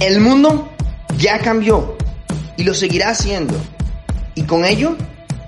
[0.00, 0.72] El mundo
[1.16, 1.98] ya cambió
[2.56, 3.60] y lo seguirá haciendo.
[4.36, 4.96] Y con ello,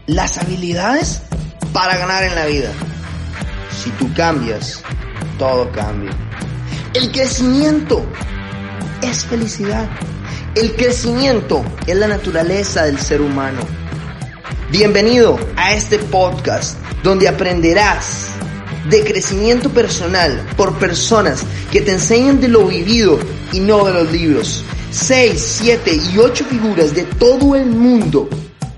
[0.08, 1.22] las habilidades
[1.72, 2.72] para ganar en la vida.
[3.70, 4.82] Si tú cambias,
[5.38, 6.10] todo cambia.
[6.94, 8.04] El crecimiento
[9.02, 9.88] es felicidad.
[10.56, 13.60] El crecimiento es la naturaleza del ser humano.
[14.72, 18.29] Bienvenido a este podcast donde aprenderás
[18.90, 23.20] de crecimiento personal por personas que te enseñan de lo vivido
[23.52, 24.64] y no de los libros.
[24.90, 28.28] 6, 7 y 8 figuras de todo el mundo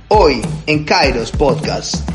[0.08, 2.06] hoy en Kairos Podcast.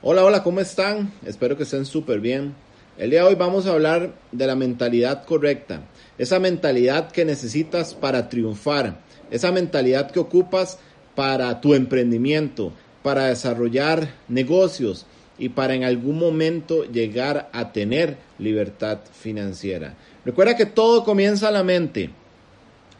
[0.00, 1.12] Hola, hola, ¿cómo están?
[1.26, 2.54] Espero que estén súper bien.
[2.96, 5.80] El día de hoy vamos a hablar de la mentalidad correcta,
[6.18, 9.00] esa mentalidad que necesitas para triunfar,
[9.32, 10.78] esa mentalidad que ocupas
[11.16, 15.06] para tu emprendimiento, para desarrollar negocios,
[15.38, 19.96] y para en algún momento llegar a tener libertad financiera.
[20.24, 22.10] Recuerda que todo comienza en la mente.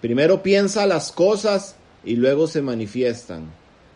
[0.00, 3.50] Primero piensa las cosas y luego se manifiestan.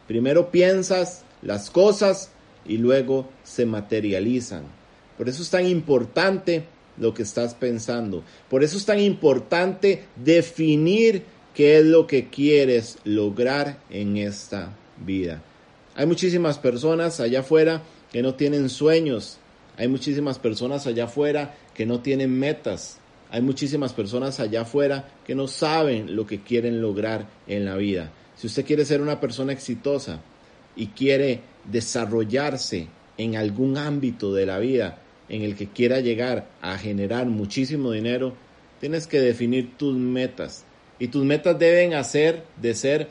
[0.06, 2.30] Primero piensas las cosas
[2.66, 4.64] y luego se materializan.
[5.16, 6.64] Por eso es tan importante
[6.96, 8.22] lo que estás pensando.
[8.48, 15.42] Por eso es tan importante definir qué es lo que quieres lograr en esta vida.
[15.94, 19.38] Hay muchísimas personas allá afuera que no tienen sueños.
[19.76, 22.98] Hay muchísimas personas allá afuera que no tienen metas.
[23.30, 28.10] Hay muchísimas personas allá afuera que no saben lo que quieren lograr en la vida.
[28.36, 30.20] Si usted quiere ser una persona exitosa
[30.76, 31.40] y quiere
[31.70, 32.88] desarrollarse
[33.18, 38.34] en algún ámbito de la vida en el que quiera llegar a generar muchísimo dinero,
[38.80, 40.64] tienes que definir tus metas.
[40.98, 43.08] Y tus metas deben hacer de ser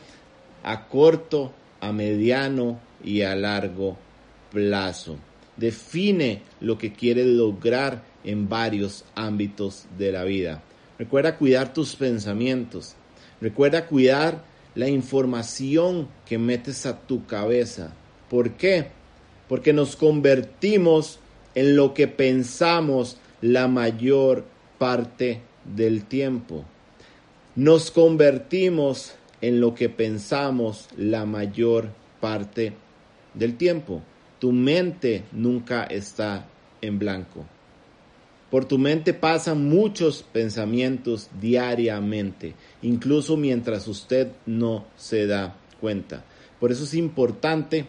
[0.64, 3.98] a corto, a mediano y a largo
[4.58, 5.18] plazo.
[5.56, 10.64] Define lo que quieres lograr en varios ámbitos de la vida.
[10.98, 12.96] Recuerda cuidar tus pensamientos.
[13.40, 17.94] Recuerda cuidar la información que metes a tu cabeza.
[18.32, 18.88] ¿Por qué?
[19.48, 21.20] Porque nos convertimos
[21.54, 24.44] en lo que pensamos la mayor
[24.80, 25.42] parte
[25.76, 26.66] del tiempo.
[27.56, 32.74] Nos convertimos en lo que pensamos la mayor parte
[33.36, 34.02] del tiempo
[34.40, 36.48] tu mente nunca está
[36.82, 37.46] en blanco.
[38.50, 46.24] Por tu mente pasan muchos pensamientos diariamente, incluso mientras usted no se da cuenta.
[46.60, 47.86] Por eso es importante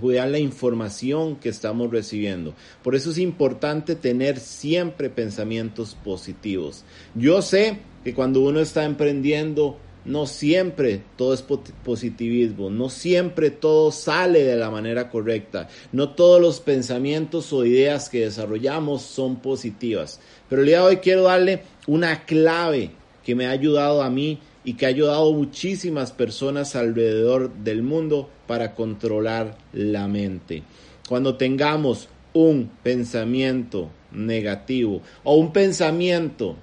[0.00, 2.54] cuidar la información que estamos recibiendo.
[2.82, 6.84] Por eso es importante tener siempre pensamientos positivos.
[7.14, 13.92] Yo sé que cuando uno está emprendiendo no siempre todo es positivismo, no siempre todo
[13.92, 20.20] sale de la manera correcta, no todos los pensamientos o ideas que desarrollamos son positivas.
[20.48, 22.90] Pero el día de hoy quiero darle una clave
[23.24, 27.82] que me ha ayudado a mí y que ha ayudado a muchísimas personas alrededor del
[27.82, 30.62] mundo para controlar la mente.
[31.08, 36.56] Cuando tengamos un pensamiento negativo o un pensamiento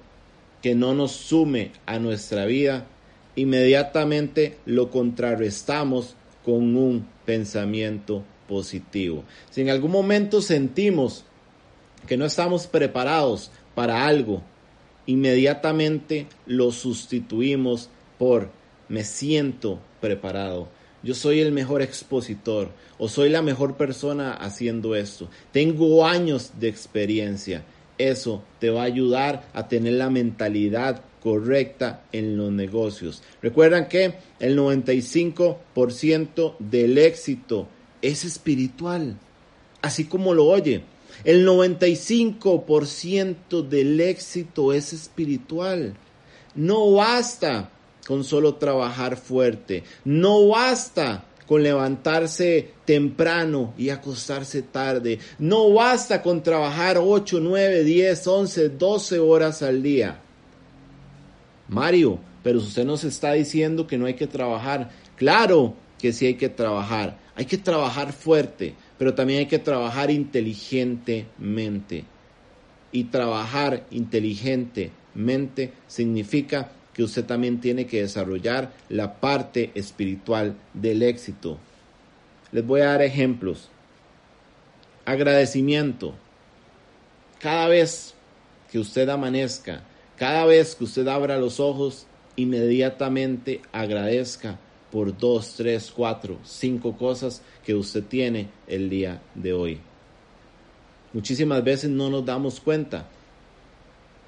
[0.62, 2.86] que no nos sume a nuestra vida,
[3.36, 9.24] inmediatamente lo contrarrestamos con un pensamiento positivo.
[9.50, 11.24] Si en algún momento sentimos
[12.06, 14.42] que no estamos preparados para algo,
[15.06, 17.88] inmediatamente lo sustituimos
[18.18, 18.50] por
[18.88, 20.68] me siento preparado.
[21.02, 25.30] Yo soy el mejor expositor o soy la mejor persona haciendo esto.
[25.52, 27.64] Tengo años de experiencia.
[27.96, 33.22] Eso te va a ayudar a tener la mentalidad correcta en los negocios.
[33.42, 37.68] Recuerdan que el 95% del éxito
[38.02, 39.16] es espiritual,
[39.82, 40.82] así como lo oye.
[41.24, 45.94] El 95% del éxito es espiritual.
[46.54, 47.70] No basta
[48.06, 49.84] con solo trabajar fuerte.
[50.04, 55.18] No basta con levantarse temprano y acostarse tarde.
[55.38, 60.20] No basta con trabajar 8, 9, 10, 11, 12 horas al día.
[61.70, 64.90] Mario, pero usted nos está diciendo que no hay que trabajar.
[65.16, 67.16] Claro que sí hay que trabajar.
[67.36, 72.04] Hay que trabajar fuerte, pero también hay que trabajar inteligentemente.
[72.92, 81.56] y trabajar inteligentemente significa que usted también tiene que desarrollar la parte espiritual del éxito.
[82.50, 83.68] Les voy a dar ejemplos.
[85.04, 86.14] Agradecimiento.
[87.38, 88.14] Cada vez
[88.72, 89.84] que usted amanezca,
[90.20, 92.06] cada vez que usted abra los ojos,
[92.36, 94.60] inmediatamente agradezca
[94.92, 99.80] por dos, tres, cuatro, cinco cosas que usted tiene el día de hoy.
[101.14, 103.08] Muchísimas veces no nos damos cuenta,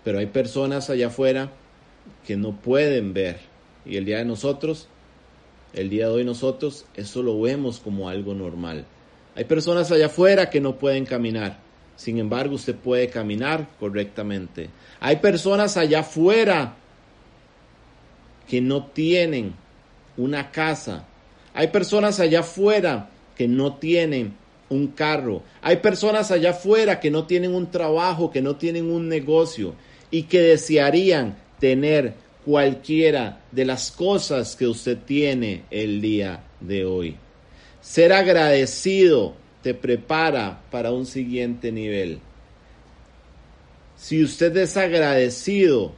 [0.03, 1.53] pero hay personas allá afuera
[2.27, 3.41] que no pueden ver.
[3.85, 4.89] Y el día de nosotros,
[5.75, 8.87] el día de hoy nosotros, eso lo vemos como algo normal.
[9.35, 11.59] Hay personas allá afuera que no pueden caminar.
[11.97, 14.71] Sin embargo, usted puede caminar correctamente.
[15.01, 16.75] Hay personas allá afuera
[18.49, 19.55] que no tienen
[20.17, 21.07] una casa.
[21.55, 24.35] Hay personas allá afuera que no tienen
[24.69, 25.43] un carro.
[25.61, 29.75] Hay personas allá afuera que no tienen un trabajo, que no tienen un negocio
[30.11, 32.15] y que desearían tener
[32.45, 37.17] cualquiera de las cosas que usted tiene el día de hoy.
[37.81, 42.19] Ser agradecido te prepara para un siguiente nivel.
[43.97, 45.93] Si usted es agradecido,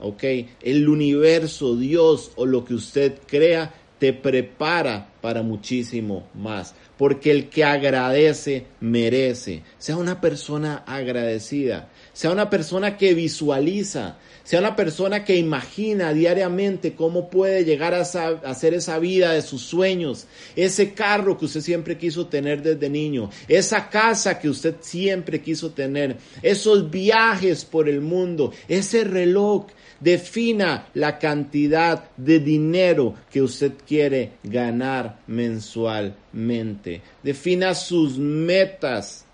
[0.00, 0.24] ok,
[0.62, 6.74] el universo, Dios o lo que usted crea, te prepara para muchísimo más.
[6.98, 9.62] Porque el que agradece, merece.
[9.78, 11.88] Sea una persona agradecida.
[12.12, 14.18] Sea una persona que visualiza.
[14.44, 19.62] Sea una persona que imagina diariamente cómo puede llegar a, hacer esa vida de sus
[19.62, 20.26] sueños.
[20.56, 23.30] Ese carro que usted siempre quiso tener desde niño.
[23.48, 26.16] Esa casa que usted siempre quiso tener.
[26.42, 28.52] Esos viajes por el mundo.
[28.68, 29.66] Ese reloj
[30.02, 37.02] Defina la cantidad de dinero que usted quiere ganar mensualmente.
[37.22, 39.24] Defina sus metas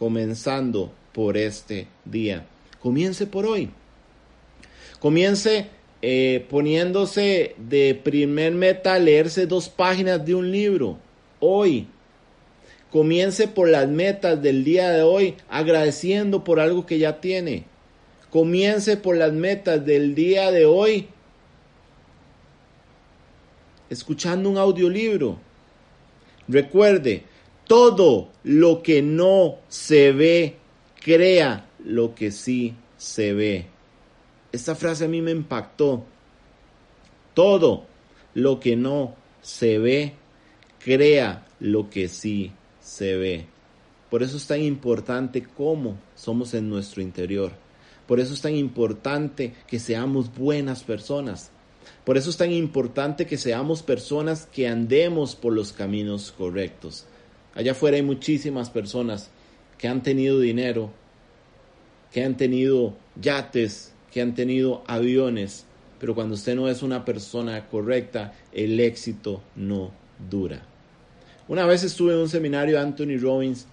[0.00, 2.44] comenzando por este día.
[2.80, 3.70] Comience por hoy.
[4.98, 5.68] Comience
[6.02, 10.98] eh, poniéndose de primer meta leerse dos páginas de un libro.
[11.38, 11.86] Hoy.
[12.90, 17.70] Comience por las metas del día de hoy agradeciendo por algo que ya tiene.
[18.32, 21.06] Comience por las metas del día de hoy
[23.90, 25.36] escuchando un audiolibro.
[26.48, 27.24] Recuerde,
[27.66, 30.56] todo lo que no se ve,
[30.98, 33.66] crea lo que sí se ve.
[34.50, 36.04] Esta frase a mí me impactó.
[37.34, 37.84] Todo
[38.32, 40.14] lo que no se ve,
[40.82, 42.50] crea lo que sí
[42.80, 43.46] se ve.
[44.08, 47.52] Por eso es tan importante cómo somos en nuestro interior.
[48.12, 51.50] Por eso es tan importante que seamos buenas personas.
[52.04, 57.06] Por eso es tan importante que seamos personas que andemos por los caminos correctos.
[57.54, 59.30] Allá afuera hay muchísimas personas
[59.78, 60.90] que han tenido dinero,
[62.12, 65.64] que han tenido yates, que han tenido aviones,
[65.98, 69.90] pero cuando usted no es una persona correcta, el éxito no
[70.28, 70.66] dura.
[71.48, 73.66] Una vez estuve en un seminario de Anthony Robbins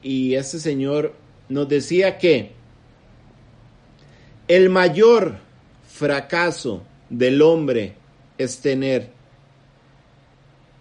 [0.00, 1.12] y este señor
[1.48, 2.59] nos decía que
[4.50, 5.36] el mayor
[5.86, 7.94] fracaso del hombre
[8.36, 9.10] es tener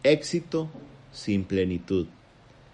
[0.01, 0.71] éxito
[1.11, 2.07] sin plenitud.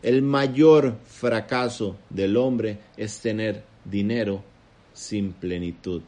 [0.02, 4.42] El mayor fracaso del hombre es tener dinero
[4.94, 6.02] sin plenitud.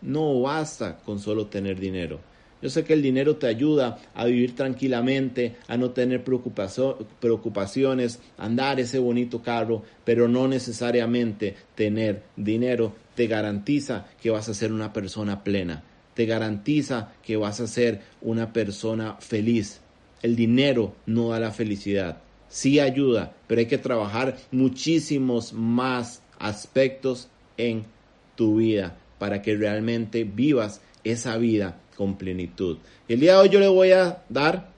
[0.00, 2.18] No basta con solo tener dinero.
[2.62, 8.46] Yo sé que el dinero te ayuda a vivir tranquilamente, a no tener preocupaciones, a
[8.46, 14.72] andar ese bonito carro, pero no necesariamente tener dinero te garantiza que vas a ser
[14.72, 15.82] una persona plena,
[16.14, 19.80] te garantiza que vas a ser una persona feliz.
[20.22, 27.28] El dinero no da la felicidad, sí ayuda, pero hay que trabajar muchísimos más aspectos
[27.56, 27.84] en
[28.36, 32.78] tu vida para que realmente vivas esa vida con plenitud.
[33.08, 34.70] El día de hoy yo le voy a dar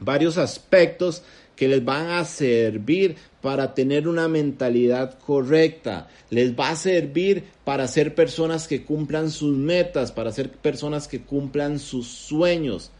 [0.00, 1.22] varios aspectos
[1.56, 7.86] que les van a servir para tener una mentalidad correcta, les va a servir para
[7.88, 12.90] ser personas que cumplan sus metas, para ser personas que cumplan sus sueños,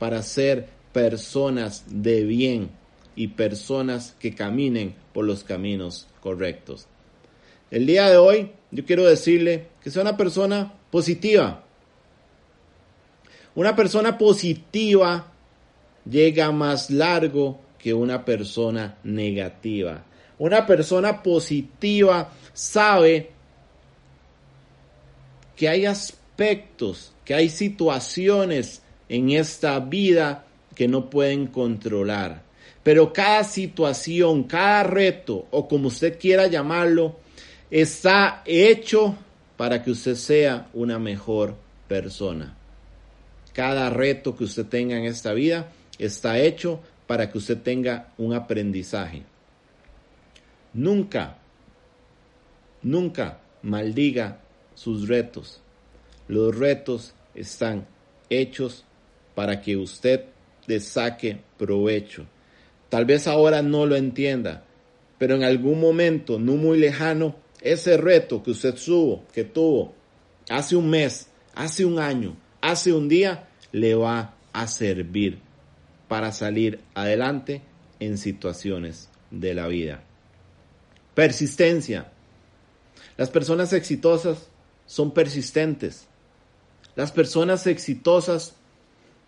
[0.00, 2.70] para ser personas de bien
[3.14, 6.88] y personas que caminen por los caminos correctos.
[7.70, 11.62] El día de hoy yo quiero decirle que sea una persona positiva.
[13.54, 15.32] Una persona positiva
[16.04, 20.04] llega más largo que una persona negativa.
[20.38, 23.30] Una persona positiva sabe
[25.56, 30.44] que hay aspectos, que hay situaciones en esta vida
[30.76, 32.42] que no pueden controlar.
[32.82, 37.16] Pero cada situación, cada reto, o como usted quiera llamarlo,
[37.70, 39.16] está hecho
[39.56, 41.56] para que usted sea una mejor
[41.88, 42.56] persona.
[43.52, 48.32] Cada reto que usted tenga en esta vida está hecho para que usted tenga un
[48.32, 49.22] aprendizaje.
[50.72, 51.38] Nunca,
[52.82, 54.40] nunca maldiga
[54.74, 55.60] sus retos.
[56.28, 57.86] Los retos están
[58.30, 58.84] hechos
[59.34, 60.24] para que usted
[60.66, 62.26] le saque provecho.
[62.88, 64.64] Tal vez ahora no lo entienda,
[65.18, 69.94] pero en algún momento, no muy lejano, ese reto que usted subo, que tuvo
[70.48, 75.38] hace un mes, hace un año, hace un día, le va a servir
[76.12, 77.62] para salir adelante
[77.98, 80.02] en situaciones de la vida.
[81.14, 82.12] Persistencia.
[83.16, 84.50] Las personas exitosas
[84.84, 86.06] son persistentes.
[86.96, 88.56] Las personas exitosas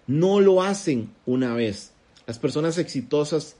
[0.07, 1.95] no lo hacen una vez.
[2.27, 3.57] Las personas exitosas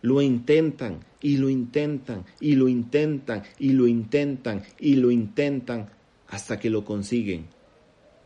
[0.00, 5.90] lo intentan y lo intentan y lo intentan y lo intentan y lo intentan
[6.26, 7.48] hasta que lo consiguen.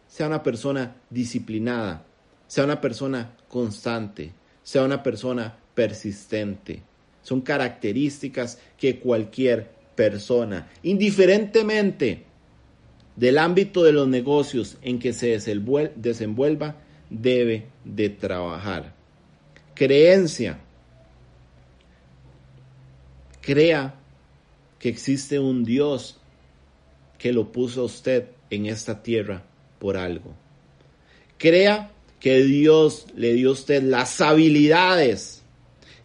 [0.07, 2.07] Sea una persona disciplinada,
[2.55, 4.31] sea una persona constante,
[4.63, 6.83] sea una persona persistente.
[7.21, 12.23] Son características que cualquier persona, indiferentemente
[13.17, 15.37] del ámbito de los negocios en que se
[15.97, 16.77] desenvuelva,
[17.11, 18.95] debe de trabajar.
[19.75, 20.61] Creencia.
[23.41, 23.97] Crea
[24.79, 26.21] que existe un Dios
[27.19, 29.43] que lo puso a usted en esta tierra
[29.81, 30.33] por algo.
[31.37, 31.91] Crea
[32.25, 35.43] que Dios le dio a usted las habilidades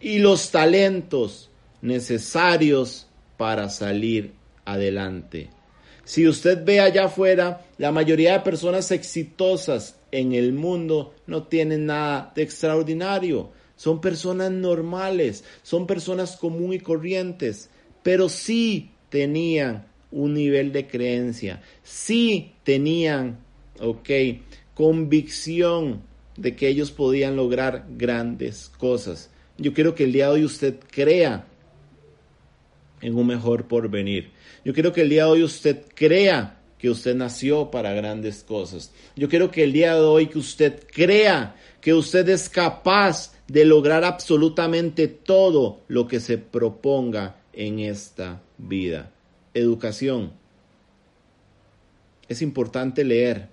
[0.01, 1.49] y los talentos
[1.81, 3.07] necesarios
[3.37, 4.33] para salir
[4.65, 5.49] adelante.
[6.03, 11.85] Si usted ve allá afuera, la mayoría de personas exitosas en el mundo no tienen
[11.85, 13.51] nada de extraordinario.
[13.77, 17.69] Son personas normales, son personas común y corrientes,
[18.03, 23.39] pero sí tenían un nivel de creencia, sí tenían,
[23.79, 24.09] ok,
[24.73, 26.08] convicción
[26.39, 29.29] de que ellos podían lograr grandes cosas.
[29.57, 31.45] Yo quiero que el día de hoy usted crea
[33.01, 34.31] en un mejor porvenir.
[34.63, 38.93] Yo quiero que el día de hoy usted crea que usted nació para grandes cosas.
[39.17, 43.65] Yo quiero que el día de hoy que usted crea que usted es capaz de
[43.65, 49.11] lograr absolutamente todo lo que se proponga en esta vida.
[49.53, 50.31] Educación.
[52.29, 53.49] Es importante leer.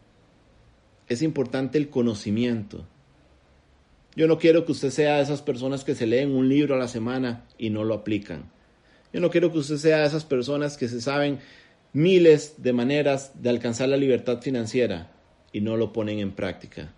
[1.09, 2.85] Es importante el conocimiento.
[4.17, 6.79] Yo no quiero que usted sea de esas personas que se leen un libro a
[6.79, 8.51] la semana y no lo aplican.
[9.13, 11.39] Yo no quiero que usted sea de esas personas que se saben
[11.93, 15.13] miles de maneras de alcanzar la libertad financiera
[15.53, 16.93] y no lo ponen en práctica.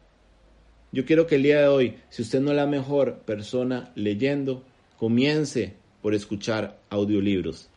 [0.90, 4.64] Yo quiero que el día de hoy, si usted no es la mejor persona leyendo,
[4.96, 7.68] comience por escuchar audiolibros.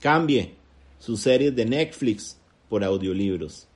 [0.00, 0.54] Cambie
[0.98, 3.66] sus series de Netflix por audiolibros.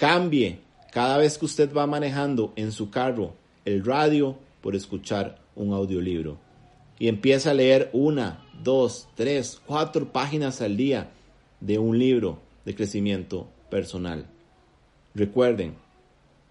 [0.00, 0.60] Cambie
[0.92, 3.34] cada vez que usted va manejando en su carro
[3.66, 6.38] el radio por escuchar un audiolibro
[6.98, 11.10] y empieza a leer una, dos, tres, cuatro páginas al día
[11.60, 14.24] de un libro de crecimiento personal.
[15.14, 15.74] Recuerden,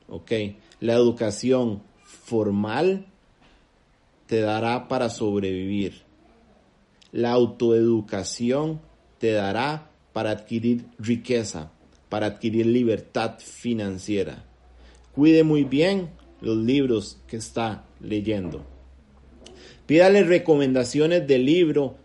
[0.08, 0.32] ok,
[0.79, 3.08] la educación formal
[4.27, 6.03] te dará para sobrevivir.
[7.12, 8.79] La autoeducación
[9.18, 11.72] te dará para adquirir riqueza,
[12.09, 14.43] para adquirir libertad financiera.
[15.13, 16.09] Cuide muy bien
[16.41, 18.65] los libros que está leyendo.
[19.85, 21.97] Pídale recomendaciones de, libro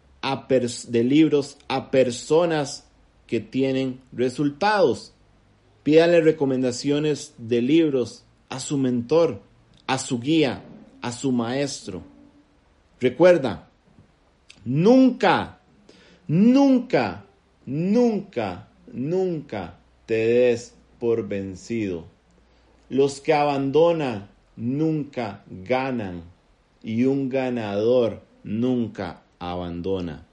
[0.89, 2.87] de libros a personas
[3.27, 5.13] que tienen resultados.
[5.83, 9.43] Pídale recomendaciones de libros a su mentor,
[9.87, 10.63] a su guía,
[11.03, 12.03] a su maestro.
[13.01, 13.69] Recuerda,
[14.65, 15.61] nunca,
[16.27, 17.27] nunca,
[17.67, 22.07] nunca, nunca te des por vencido.
[22.89, 26.23] Los que abandonan nunca ganan
[26.83, 30.27] y un ganador nunca abandona.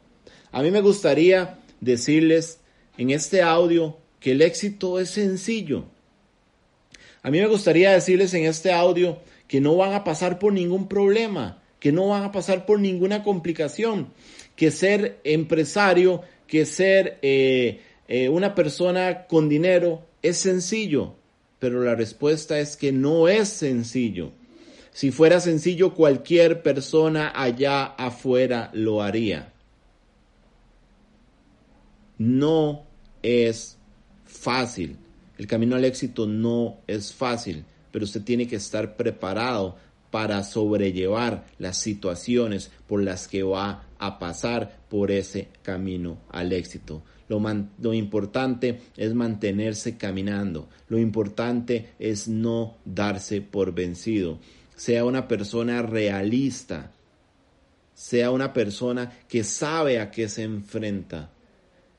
[0.51, 2.59] A mí me gustaría decirles
[2.97, 5.85] en este audio que el éxito es sencillo.
[7.23, 10.87] A mí me gustaría decirles en este audio que no van a pasar por ningún
[10.87, 14.13] problema, que no van a pasar por ninguna complicación,
[14.55, 17.81] que ser empresario, que ser eh,
[18.13, 21.15] eh, una persona con dinero es sencillo,
[21.59, 24.33] pero la respuesta es que no es sencillo.
[24.91, 29.53] Si fuera sencillo, cualquier persona allá afuera lo haría.
[32.17, 32.83] No
[33.23, 33.77] es
[34.25, 34.97] fácil.
[35.37, 37.63] El camino al éxito no es fácil,
[37.93, 39.77] pero usted tiene que estar preparado
[40.11, 47.01] para sobrellevar las situaciones por las que va a pasar por ese camino al éxito.
[47.79, 50.67] Lo, importante es mantenerse caminando.
[50.89, 54.39] Lo importante es no darse por vencido.
[54.75, 56.91] Sea una persona realista.
[57.93, 61.29] Sea una persona que sabe a qué se enfrenta.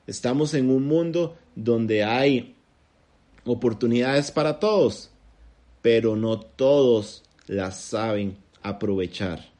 [0.05, 2.55] Estamos en un mundo donde hay
[3.43, 5.09] oportunidades para todos,
[5.81, 9.51] pero no todos las saben aprovechar.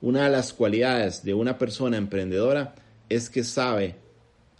[0.00, 2.74] Una de las cualidades de una persona emprendedora
[3.08, 3.96] es que sabe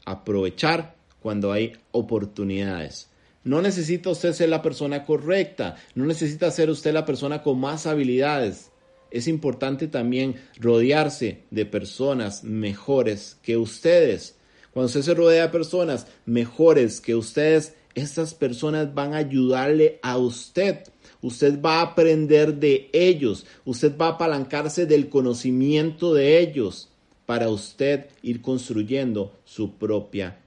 [0.04, 3.08] aprovechar cuando hay oportunidades.
[3.44, 7.86] No necesita usted ser la persona correcta, no necesita ser usted la persona con más
[7.86, 8.70] habilidades.
[9.10, 14.36] Es importante también rodearse de personas mejores que ustedes.
[14.72, 20.16] Cuando usted se rodea de personas mejores que ustedes, estas personas van a ayudarle a
[20.18, 20.84] usted.
[21.22, 23.46] Usted va a aprender de ellos.
[23.64, 26.88] Usted va a apalancarse del conocimiento de ellos
[27.24, 30.38] para usted ir construyendo su propia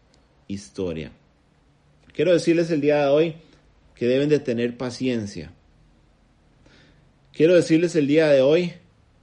[0.47, 1.11] historia.
[2.13, 3.35] Quiero decirles el día de hoy
[3.95, 5.51] que deben de tener paciencia.
[7.31, 8.73] Quiero decirles el día de hoy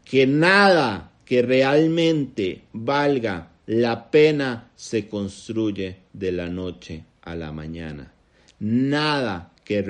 [0.05, 8.13] que nada que realmente valga la pena se construye de la noche a la mañana.
[8.59, 9.83] Nada que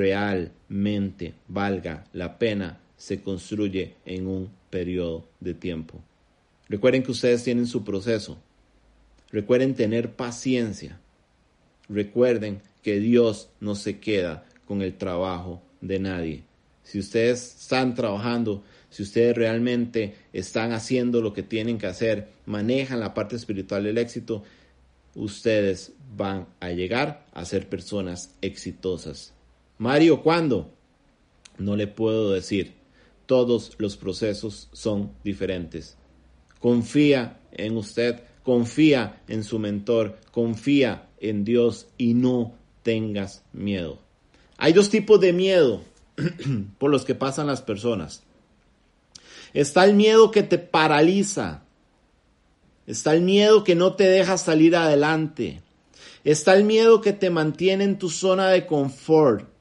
[0.72, 6.00] realmente valga la pena se construye en un periodo de tiempo.
[6.68, 8.38] Recuerden que ustedes tienen su proceso.
[9.30, 10.98] Recuerden tener paciencia.
[11.88, 16.42] Recuerden que Dios no se queda con el trabajo de nadie.
[16.84, 18.62] Si ustedes están trabajando
[18.92, 23.96] si ustedes realmente están haciendo lo que tienen que hacer, manejan la parte espiritual del
[23.96, 24.44] éxito,
[25.14, 29.32] ustedes van a llegar a ser personas exitosas.
[29.82, 30.70] Mario, ¿cuándo?
[31.58, 32.74] No le puedo decir.
[33.26, 35.96] Todos los procesos son diferentes.
[36.60, 43.98] Confía en usted, confía en su mentor, confía en Dios y no tengas miedo.
[44.56, 45.82] Hay dos tipos de miedo
[46.78, 48.22] por los que pasan las personas.
[49.52, 51.64] Está el miedo que te paraliza.
[52.86, 55.60] Está el miedo que no te deja salir adelante.
[56.22, 59.51] Está el miedo que te mantiene en tu zona de confort.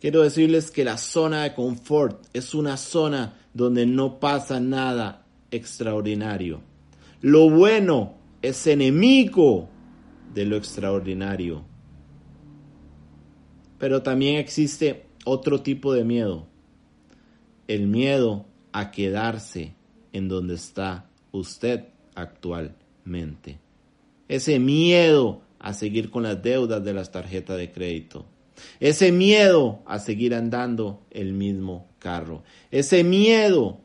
[0.00, 6.60] Quiero decirles que la zona de confort es una zona donde no pasa nada extraordinario.
[7.22, 9.68] Lo bueno es enemigo
[10.34, 11.64] de lo extraordinario.
[13.78, 16.46] Pero también existe otro tipo de miedo
[17.68, 19.74] el miedo a quedarse
[20.12, 23.58] en donde está usted actualmente.
[24.28, 28.26] Ese miedo a seguir con las deudas de las tarjetas de crédito.
[28.80, 32.42] Ese miedo a seguir andando el mismo carro.
[32.70, 33.80] Ese miedo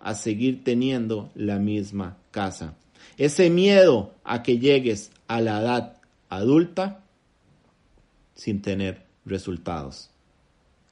[0.00, 2.74] a seguir teniendo la misma casa.
[3.18, 5.96] Ese miedo a que llegues a la edad
[6.28, 7.04] adulta
[8.34, 10.10] sin tener resultados.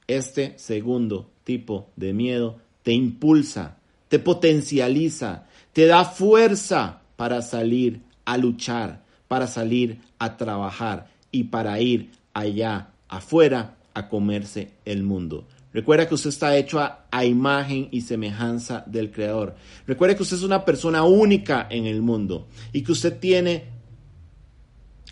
[0.07, 3.77] Este segundo tipo de miedo te impulsa,
[4.09, 11.79] te potencializa, te da fuerza para salir a luchar, para salir a trabajar y para
[11.79, 15.47] ir allá afuera a comerse el mundo.
[15.73, 19.55] Recuerda que usted está hecho a, a, imagen y semejanza del Creador.
[19.85, 23.65] Recuerda que usted es una persona única en el mundo y que usted tiene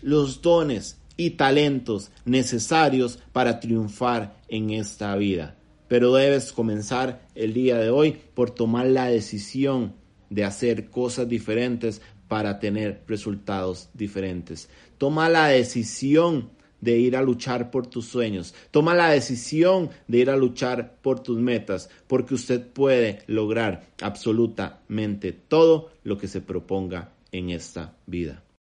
[0.02, 5.56] los dones y talentos necesarios para triunfar en esta vida
[5.88, 9.94] pero debes comenzar el día de hoy por tomar la decisión
[10.30, 14.68] de hacer cosas diferentes para tener resultados diferentes.
[14.98, 16.50] Toma la decisión
[16.84, 18.54] de ir a luchar por tus sueños.
[18.70, 25.32] Toma la decisión de ir a luchar por tus metas, porque usted puede lograr absolutamente
[25.32, 28.43] todo lo que se proponga en esta vida.